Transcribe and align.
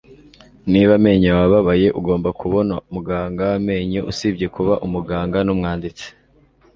Niba 0.71 0.91
amenyo 0.99 1.27
yawe 1.31 1.45
ababaye, 1.47 1.87
ugomba 1.99 2.29
kubona 2.39 2.73
muganga 2.93 3.41
w 3.51 3.53
amenyo. 3.59 3.99
Usibye 4.11 4.47
kuba 4.55 4.73
umuganga, 4.85 5.37
ni 5.41 5.51
umwanditsi. 5.55 6.07